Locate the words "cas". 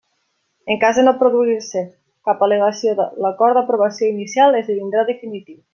0.83-0.95